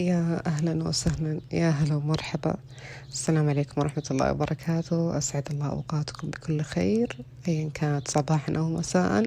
[0.00, 2.56] يا أهلا وسهلا يا هلا ومرحبا.
[3.12, 5.18] السلام عليكم ورحمة الله وبركاته.
[5.18, 7.16] أسعد الله أوقاتكم بكل خير
[7.48, 9.26] أيا كانت صباحا أو مساء.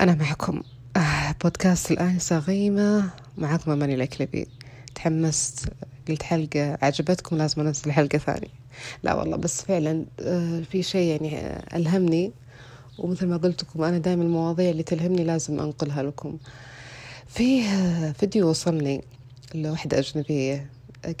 [0.00, 0.62] أنا معكم
[0.96, 4.46] آه، بودكاست الآنسة غيمة معكم أماني الأكلبي
[4.94, 5.68] تحمست
[6.08, 8.54] قلت حلقة عجبتكم لازم أنزل حلقة ثانية.
[9.02, 12.32] لا والله بس فعلا آه، في شيء يعني آه، ألهمني.
[12.98, 16.38] ومثل ما قلت لكم أنا دائما المواضيع اللي تلهمني لازم أنقلها لكم.
[17.26, 17.62] فيه
[18.12, 19.04] فيديو وصلني.
[19.54, 20.70] لوحدة أجنبية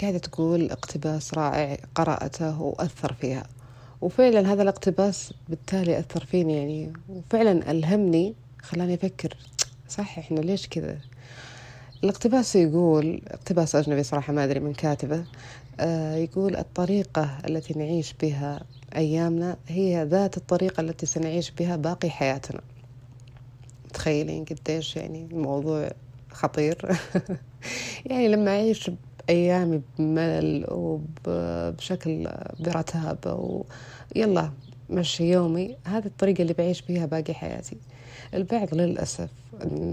[0.00, 3.46] قاعدة تقول اقتباس رائع قرأته وأثر فيها.
[4.00, 9.36] وفعلا هذا الاقتباس بالتالي أثر فيني يعني وفعلا ألهمني خلاني أفكر
[9.88, 10.98] صح إحنا ليش كذا؟
[12.04, 15.24] الاقتباس يقول اقتباس أجنبي صراحة ما أدري من كاتبه
[15.80, 18.60] آه يقول الطريقة التي نعيش بها
[18.96, 22.60] أيامنا هي ذات الطريقة التي سنعيش بها باقي حياتنا.
[23.94, 25.90] تخيلين قديش يعني الموضوع
[26.32, 26.76] خطير.
[28.06, 28.90] يعني لما أعيش
[29.30, 32.28] أيامي بملل وبشكل
[32.60, 33.64] برتابة
[34.14, 34.50] ويلا
[34.90, 37.76] مشي يومي هذه الطريقة اللي بعيش بها باقي حياتي.
[38.34, 39.30] البعض للأسف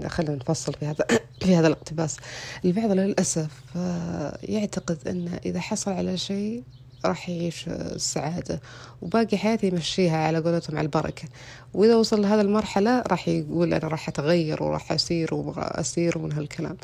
[0.06, 1.06] خلينا نفصل في هذا
[1.42, 2.16] في هذا الاقتباس.
[2.64, 6.62] البعض للأسف آه، يعتقد أنه إذا حصل على شيء
[7.04, 8.60] راح يعيش السعادة.
[9.02, 11.28] وباقي حياتي يمشيها على قولتهم على البركة.
[11.74, 16.76] وإذا وصل لهذه المرحلة راح يقول أنا راح أتغير وراح أسير وأبغى أسير ومن هالكلام.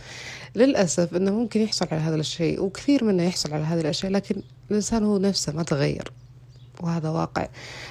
[0.55, 5.05] للأسف أنه ممكن يحصل على هذا الشيء وكثير منه يحصل على هذه الأشياء لكن الإنسان
[5.05, 6.13] هو نفسه ما تغير.
[6.81, 7.49] وهذا واقع.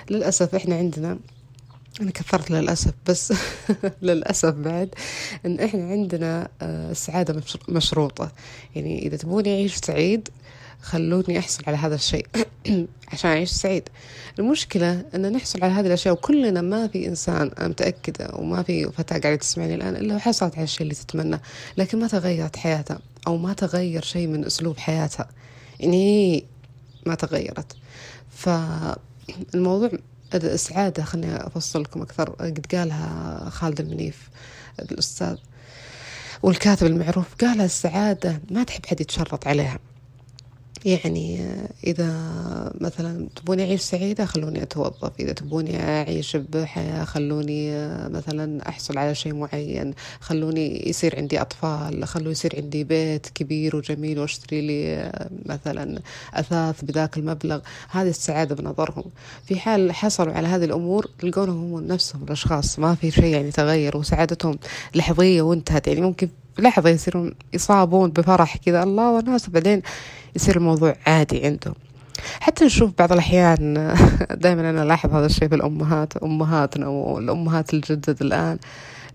[0.09, 1.17] للأسف إحنا عندنا
[2.01, 3.33] أنا كثرت للأسف بس
[4.01, 4.89] للأسف بعد
[5.45, 8.31] إن إحنا عندنا السعادة آه، مشروطة.
[8.75, 10.29] يعني إذا تبوني أعيش سعيد
[10.81, 12.27] خلوني أحصل على هذا الشيء.
[13.11, 13.89] عشان أعيش سعيد.
[14.39, 19.19] المشكلة أن نحصل على هذه الأشياء وكلنا ما في إنسان أنا متأكدة وما في فتاة
[19.19, 21.39] قاعدة تسمعني الآن إلا حصلت على الشيء اللي تتمنى
[21.77, 25.29] لكن ما تغيرت حياتها أو ما تغير شيء من أسلوب حياتها.
[25.79, 26.45] يعني
[27.05, 27.75] ما تغيرت.
[28.29, 29.89] فالموضوع
[30.33, 32.29] السعادة خليني أفصل لكم أكثر.
[32.29, 34.29] قد قالها خالد المنيف
[34.79, 35.35] الأستاذ
[36.43, 39.79] والكاتب المعروف قال السعادة ما تحب حد يتشرط عليها.
[40.87, 41.45] يعني
[41.87, 42.13] إذا
[42.81, 45.11] مثلا تبوني أعيش سعيدة خلوني أتوظف.
[45.19, 47.71] إذا تبوني أعيش بحياة خلوني
[48.09, 49.93] مثلا أحصل على شيء معين.
[50.19, 55.11] خلوني يصير عندي أطفال خلوني يصير عندي بيت كبير وجميل وأشتري لي
[55.45, 55.99] مثلا
[56.33, 57.59] أثاث بذاك المبلغ.
[57.89, 59.03] هذه السعادة بنظرهم.
[59.45, 62.79] في حال حصلوا على هذه الأمور تلقونهم هم نفسهم الأشخاص.
[62.79, 64.59] ما في شيء يعني تغير وسعادتهم
[64.95, 65.87] لحظية وانتهت.
[65.87, 68.83] يعني ممكن لحظة يصيرون يصابون بفرح كذا.
[68.83, 69.81] الله وناس بعدين
[70.37, 71.73] يصير الموضوع عادي عندهم.
[72.39, 73.73] حتى نشوف بعض الأحيان
[74.43, 78.57] دائما أنا ألاحظ هذا الشيء الأمهات أمهاتنا والأمهات الجدد الآن.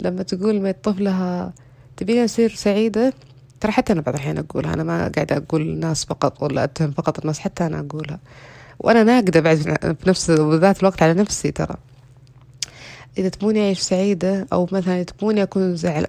[0.03, 1.53] لما تقول ما طفلها
[1.97, 3.13] تبين أصير سعيدة؟
[3.61, 4.75] ترى حتى أنا بعض الأحيان أقولها.
[4.75, 8.19] أنا ما قاعدة أقول الناس فقط ولا أتهم فقط الناس حتى أنا أقولها.
[8.79, 11.77] وأنا ناقدة بعد في نفس بذات الوقت على نفسي ترى.
[13.19, 16.07] إذا تبوني أعيش سعيدة أو مثلا تبوني أكون زعل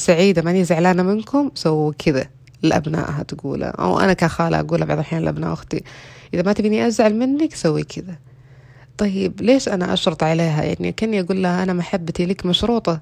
[0.00, 2.26] سعيدة ماني زعلانة منكم سووا كذا.
[2.62, 3.66] لأبنائها تقوله.
[3.66, 5.82] أو أنا كخالة أقولها بعض الأحيان لأبناء أختي
[6.34, 8.16] إذا ما تبيني أزعل منك سوي كذا.
[8.98, 13.00] طيب ليش أنا أشرط عليها؟ يعني كني أقول لها أنا محبتي لك مشروطة.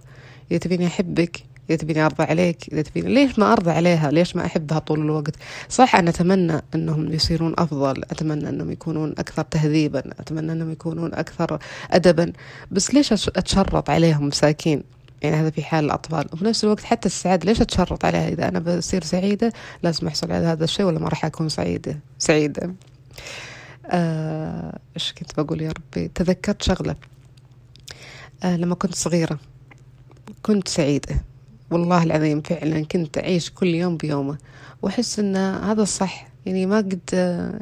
[0.50, 4.46] إذا تبيني أحبك إذا تبيني أرضى عليك إذا تبيني ليش ما أرضى عليها؟ ليش ما
[4.46, 5.34] أحبها طول الوقت؟
[5.68, 11.58] صح أنا أتمنى أنهم يصيرون أفضل أتمنى أنهم يكونون أكثر تهذيبا أتمنى أنهم يكونون أكثر
[11.90, 12.32] أدبا.
[12.70, 14.82] بس ليش أتشرط عليهم مساكين؟
[15.22, 16.26] يعني هذا في حال الأطفال.
[16.32, 20.46] وفي نفس الوقت حتى السعادة ليش أتشرط عليها؟ إذا أنا بصير سعيدة لازم أحصل على
[20.46, 22.74] هذا الشيء ولا ما راح أكون سعيدة؟ سعيدة.
[23.86, 26.96] آه، إيش كنت بقول يا ربي؟ تذكرت شغلة.
[28.42, 29.38] آه لما كنت صغيرة
[30.42, 31.24] كنت سعيدة.
[31.70, 34.38] والله العظيم فعلا كنت أعيش كل يوم بيومه.
[34.82, 36.29] وأحس أن هذا الصح.
[36.46, 37.00] يعني ما قد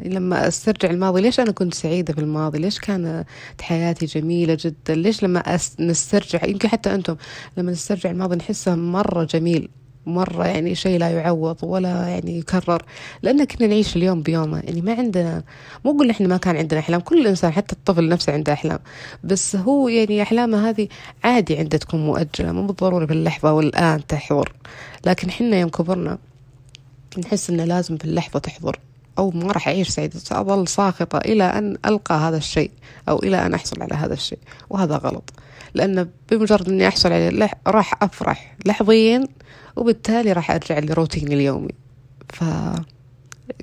[0.04, 3.24] لما أسترجع الماضي ليش أنا كنت سعيدة في الماضي ليش كانت
[3.60, 7.16] حياتي جميلة جدا؟ ليش لما نسترجع يمكن حتى أنتم
[7.56, 9.68] لما نسترجع الماضي نحسه مرة جميل
[10.06, 12.82] مرة يعني شيء لا يعوض ولا يعني يكرر
[13.22, 14.60] لأن كنا نعيش اليوم بيومه.
[14.60, 15.42] يعني ما عندنا
[15.84, 18.78] مو قول إحنا ما كان عندنا أحلام كل إنسان حتى الطفل نفسه عنده أحلام.
[19.24, 20.88] بس هو يعني أحلامه هذه
[21.24, 24.52] عادي عنده تكون مؤجلة مو بالضروري باللحظة والآن تحضر
[25.06, 26.18] لكن حنا يوم كبرنا
[27.18, 28.78] نحس إنه لازم في اللحظة تحضر.
[29.18, 32.70] أو ما راح أعيش سعيدة سأظل ساخطة إلى أن ألقى هذا الشيء
[33.08, 34.38] أو إلى أن أحصل على هذا الشيء
[34.70, 35.32] وهذا غلط.
[35.74, 39.24] لأن بمجرد أني أحصل عليه راح أفرح لحظيا
[39.76, 41.74] وبالتالي راح أرجع لروتيني اليومي.
[42.28, 42.44] ف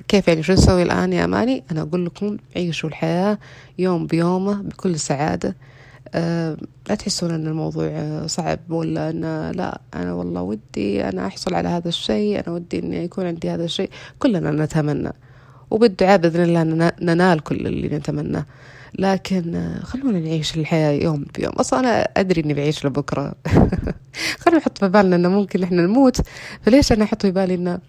[0.07, 3.37] كيف يعني؟ شو نسوي الآن يا أماني أنا أقول لكم عيشوا الحياة
[3.79, 5.55] يوم بيومه بكل سعادة.
[6.89, 11.87] لا تحسون أن الموضوع صعب ولا أن لا أنا والله ودي أنا أحصل على هذا
[11.87, 13.89] الشيء أنا ودي أن يكون عندي هذا الشيء.
[14.19, 15.11] كلنا نتمنى
[15.71, 18.45] وبالدعاء بإذن الله ننال كل اللي نتمناه.
[18.99, 21.53] لكن خلونا نعيش الحياة يوم بيوم.
[21.53, 23.35] أصلا أنا أدري إني بعيش لبكرة.
[24.41, 26.17] خلونا نحط في بالنا إنه ممكن إحنا نموت.
[26.61, 27.79] فليش أنا أحط في بالي إنه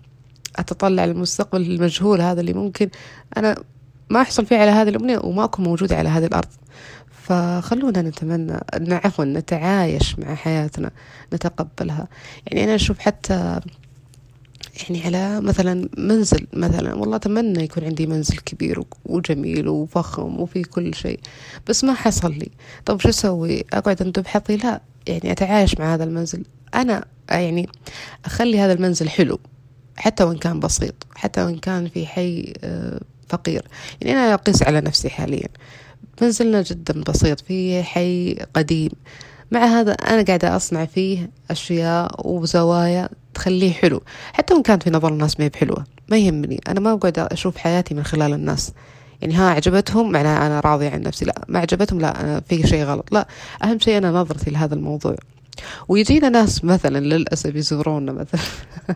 [0.56, 2.88] أتطلع للمستقبل المجهول هذا اللي ممكن؟
[3.36, 3.56] أنا
[4.10, 6.48] ما أحصل فيه على هذه الأمنية وما أكون موجودة على هذه الأرض.
[7.26, 10.90] فخلونا نتمنى عفوا نتعايش مع حياتنا
[11.34, 12.08] نتقبلها.
[12.46, 13.60] يعني أنا أشوف حتى
[14.82, 20.94] يعني على مثلا منزل مثلا والله أتمنى يكون عندي منزل كبير وجميل وفخم وفي كل
[20.94, 21.20] شيء
[21.68, 22.50] بس ما حصل لي.
[22.84, 24.80] طب شو أسوي؟ أقعد أندب حظي؟ لا.
[25.06, 26.44] يعني أتعايش مع هذا المنزل.
[26.74, 27.68] أنا يعني
[28.24, 29.40] أخلي هذا المنزل حلو
[29.96, 33.62] حتى وإن كان بسيط حتى وإن كان في حي آه، فقير.
[34.00, 35.48] يعني أنا أقيس على نفسي حاليا.
[36.22, 38.90] منزلنا جدا بسيط في حي قديم.
[39.50, 44.02] مع هذا أنا قاعدة أصنع فيه أشياء وزوايا تخليه حلو.
[44.32, 46.60] حتى وإن كانت في نظر الناس ما هي بحلوة ما يهمني.
[46.68, 48.72] أنا ما أقعد أشوف حياتي من خلال الناس.
[49.22, 51.24] يعني ها عجبتهم معناها أنا راضية عن نفسي.
[51.24, 53.12] لا ما عجبتهم لا أنا في شيء غلط.
[53.12, 53.28] لا
[53.64, 55.16] أهم شيء أنا نظرتي لهذا الموضوع.
[55.88, 58.40] ويجينا ناس مثلا للأسف يزورونا مثلا.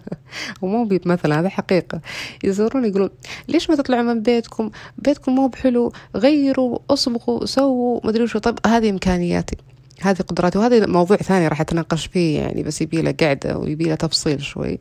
[0.62, 2.00] ومو بيت مثلا هذا حقيقة.
[2.44, 3.10] يزورون يقولون
[3.48, 8.38] ليش ما تطلعوا من بيتكم؟ بيتكم مو بحلو غيروا اصبغوا سووا مدري وشو.
[8.38, 9.56] طب هذه إمكانياتي
[10.00, 10.58] هذه قدراتي.
[10.58, 14.78] وهذا موضوع ثاني راح أتناقش فيه يعني بس يبي له قعدة ويبي له تفصيل شوي.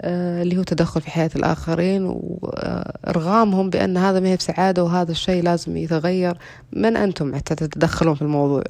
[0.00, 5.42] آه اللي هو تدخل في حياة الآخرين وإرغامهم بأن هذا ما هي بسعادة وهذا الشيء
[5.42, 6.38] لازم يتغير.
[6.72, 8.64] من أنتم حتى تتدخلون في الموضوع؟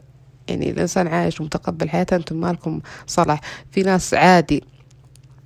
[0.48, 3.40] يعني الإنسان عايش ومتقبل حياته أنتم مالكم صلاح.
[3.70, 4.64] في ناس عادي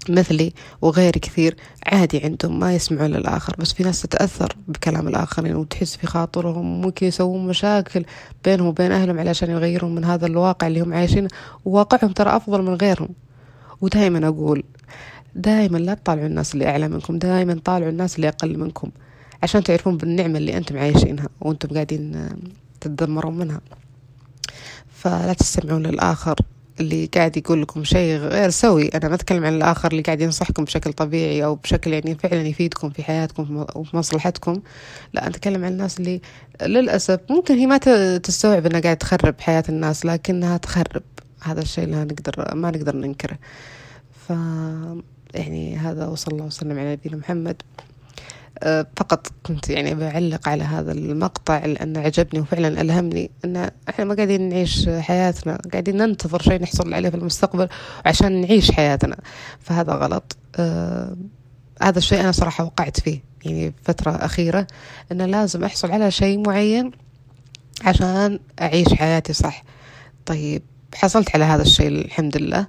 [0.09, 0.53] مثلي
[0.83, 1.57] وغيري كثير
[1.87, 7.07] عادي عندهم ما يسمعون للآخر بس في ناس تتأثر بكلام الآخرين وتحس في خاطرهم ممكن
[7.07, 8.05] يسوون مشاكل
[8.45, 11.29] بينهم وبين أهلهم علشان يغيرون من هذا الواقع اللي هم عايشينه
[11.65, 13.09] وواقعهم ترى أفضل من غيرهم.
[13.81, 14.65] ودائما أقول
[15.35, 18.91] دائما لا تطالعوا الناس اللي أعلى منكم دائما طالعوا الناس اللي أقل منكم
[19.43, 22.29] عشان تعرفون بالنعمة اللي أنتم عايشينها وأنتم قاعدين
[22.81, 23.61] تتدمرون منها.
[24.97, 26.37] فلا تستمعون للآخر
[26.81, 28.89] اللي قاعد يقول لكم شيء غير سوي.
[28.89, 32.91] أنا ما أتكلم عن الآخر اللي قاعد ينصحكم بشكل طبيعي أو بشكل يعني فعلا يفيدكم
[32.91, 34.61] في حياتكم وفي مصلحتكم.
[35.13, 36.21] لا أتكلم عن الناس اللي
[36.63, 37.79] للأسف ممكن هي ما
[38.19, 41.03] تستوعب أنها قاعد تخرب حياة الناس لكنها تخرب.
[41.43, 43.39] هذا الشيء اللي نقدر ما نقدر ننكره.
[44.29, 44.31] ف
[45.35, 47.63] يعني هذا وصلى الله وسلم على نبينا محمد.
[48.97, 54.49] فقط كنت يعني بعلق على هذا المقطع لأنه عجبني وفعلا ألهمني أن إحنا ما قاعدين
[54.49, 57.69] نعيش حياتنا قاعدين ننتظر شيء نحصل عليه في المستقبل
[58.07, 59.17] عشان نعيش حياتنا.
[59.61, 60.37] فهذا غلط.
[60.57, 61.17] آه
[61.83, 63.21] هذا الشيء أنا صراحة وقعت فيه.
[63.45, 64.67] يعني فترة أخيرة
[65.13, 66.91] أنه لازم أحصل على شيء معين
[67.85, 69.63] عشان أعيش حياتي صح.
[70.27, 70.63] طيب
[70.95, 72.67] حصلت على هذا الشيء الحمد لله.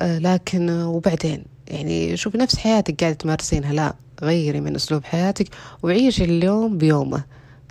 [0.00, 3.94] آه لكن وبعدين؟ يعني شوفي نفس حياتك قاعدة تمارسينها لا.
[4.22, 5.46] غيري من أسلوب حياتك
[5.82, 7.24] وعيشي اليوم بيومه.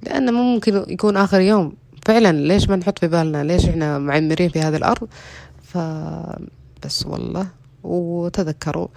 [0.04, 1.74] لأنه ممكن يكون آخر يوم.
[2.06, 5.08] فعلا ليش ما نحط في بالنا؟ ليش إحنا معمرين في هذه الأرض؟
[5.62, 7.48] فبس والله.
[7.84, 8.88] وتذكروا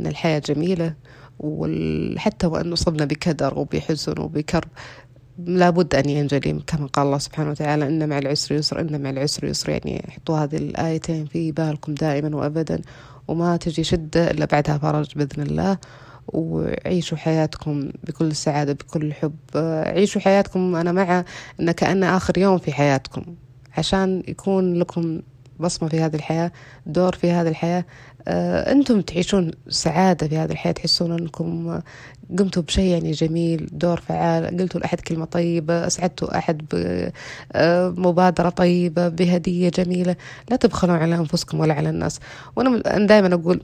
[0.00, 0.94] أن الحياة جميلة
[1.38, 4.68] وحتى وأن أصبنا بكدر وبحزن وبكرب
[5.44, 6.62] لابد أن ينجلي.
[6.66, 9.70] كما قال الله سبحانه وتعالى إن مع العسر يسر إن مع العسر يسر.
[9.70, 12.80] يعني حطوا هذه الآيتين في بالكم دائما وأبدا
[13.28, 15.78] وما تجي شدة إلا بعدها فرج بإذن الله.
[16.28, 19.36] وعيشوا حياتكم بكل سعادة بكل حب.
[19.86, 21.24] عيشوا حياتكم أنا مع
[21.60, 23.22] أن كأن آخر يوم في حياتكم.
[23.78, 25.20] عشان يكون لكم
[25.60, 26.52] بصمة في هذه الحياة
[26.86, 27.84] دور في هذه الحياة.
[28.28, 31.80] آه، أنتم تعيشون سعادة في هذه الحياة تحسون أنكم
[32.38, 36.62] قمتوا بشيء يعني جميل دور فعال قلتوا لأحد كلمة طيبة أسعدتوا أحد
[37.54, 40.16] بمبادرة طيبة بهدية جميلة.
[40.50, 42.20] لا تبخلوا على أنفسكم ولا على الناس.
[42.56, 43.62] وأنا دائما أقول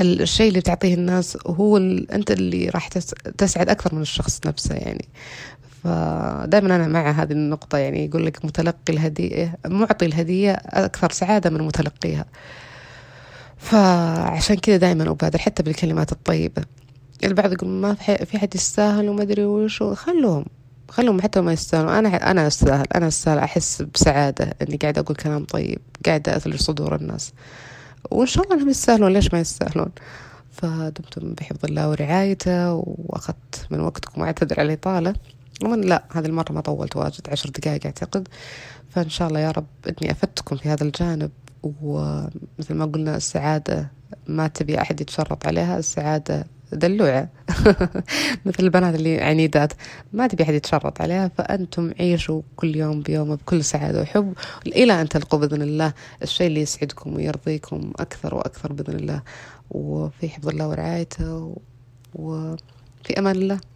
[0.00, 2.88] الشيء اللي تعطيه الناس هو أنت اللي راح
[3.38, 5.08] تسعد أكثر من الشخص نفسه يعني.
[5.84, 11.62] فدائما أنا مع هذه النقطة يعني يقول لك متلقي الهدية معطي الهدية أكثر سعادة من
[11.62, 12.24] متلقيها.
[13.58, 16.62] فعشان كذا دائما أبادر حتى بالكلمات الطيبة.
[17.24, 20.44] البعض يقول ما في حد يستاهل وما أدري وشو خلوهم
[20.88, 25.44] خلهم حتى ما يستاهلوا أنا أنا أستاهل أنا أستاهل أحس بسعادة إني قاعدة أقول كلام
[25.44, 27.32] طيب قاعدة أثلج صدور الناس.
[28.10, 29.90] وإن شاء الله أنهم يستاهلون ليش ما يستاهلون؟
[30.52, 35.14] فدمتم بحفظ الله ورعايته وأخذت من وقتكم وأعتذر على الإطالة.
[35.64, 38.28] ومن لا هذه المرة ما طولت واجد عشر دقائق أعتقد.
[38.90, 41.30] فإن شاء الله يا رب إني أفدتكم في هذا الجانب
[41.62, 43.90] ومثل ما قلنا السعادة
[44.26, 47.28] ما تبي أحد يتشرط عليها السعادة دلوعة
[48.46, 49.72] مثل البنات اللي عنيدات
[50.12, 54.34] ما تبي أحد يتشرط عليها فأنتم عيشوا كل يوم بيومه بكل سعادة وحب.
[54.66, 55.92] إلى أن تلقوا بإذن الله
[56.22, 59.22] الشيء اللي يسعدكم ويرضيكم أكثر وأكثر بإذن الله.
[59.70, 61.56] وفي حفظ الله ورعايته
[62.14, 63.73] وفي أمان الله.